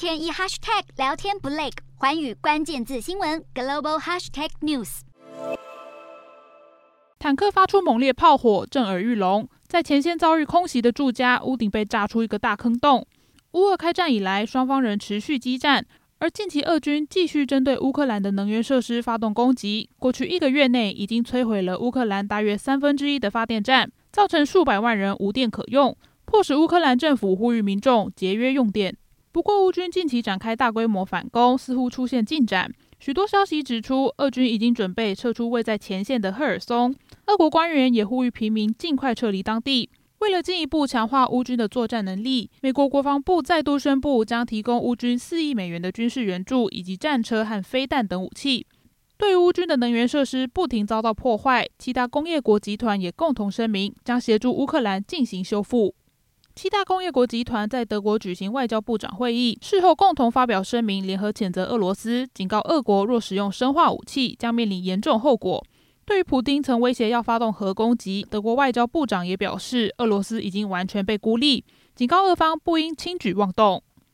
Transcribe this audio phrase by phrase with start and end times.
[0.00, 1.68] 天一 hashtag 聊天不累，
[1.98, 5.00] 寰宇关键字新闻 global hashtag news。
[7.18, 9.46] 坦克发出猛烈炮火，震耳欲聋。
[9.66, 13.06] 在前线遭遇空袭的住家，屋顶被炸出一个大坑洞。
[13.52, 15.84] 乌俄开战以来，双方仍持续激战，
[16.18, 19.90] 而近期俄军继续针对乌克兰的能源设施发动攻击。
[19.98, 25.94] 过去一个月内，已经摧毁了乌克兰大约三分之一的发电站，造成数百万人无电可用。
[26.24, 28.96] 迫使乌克兰政府呼吁民众节约用电。
[29.32, 32.72] 不过，乌军近期展开大规模反攻，似乎出现进展。
[32.98, 36.94] 许多消息指出，俄军已经准备撤出位在前线的赫尔松。
[37.26, 39.88] 俄国官员也呼吁平民尽快撤离当地。
[40.18, 48.66] 为了进一步强化乌军的作战能力，美国国防部再度宣布将提供乌军四亿美元的军事援助，以及战车和飞弹等武器。
[49.16, 55.94] 对乌军的能源设施不停遭到破坏，其他工业国集团也共同声明将协助乌克兰进行修复。
[56.60, 65.64] 七大工业国集团在德国举行外交部长会议，事后共同发表声明，联合谴责俄罗斯，警告俄国若使用生化武器，将面临严重后果。
[66.04, 73.82] 对于普丁曾威胁要发动核攻击，德国外交部长也表示，俄罗斯已经完全被孤立，警告俄方不应轻举妄动。